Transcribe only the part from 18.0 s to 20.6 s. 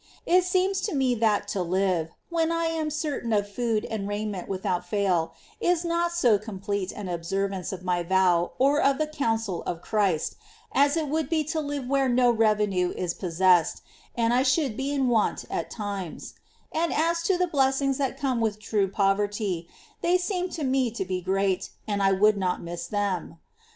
come with true poverty, they seem